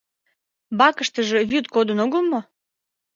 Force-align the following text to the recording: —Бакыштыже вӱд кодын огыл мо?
—Бакыштыже 0.79 1.39
вӱд 1.49 1.65
кодын 1.73 1.99
огыл 2.05 2.23
мо? 2.31 2.39